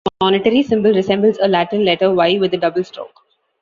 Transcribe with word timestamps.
This 0.05 0.15
monetary 0.25 0.63
symbol 0.63 0.93
resembles 0.95 1.37
a 1.39 1.47
Latin 1.47 1.85
letter 1.85 2.11
Y 2.11 2.39
with 2.39 2.55
a 2.55 2.57
double 2.57 2.83
stroke. 2.83 3.21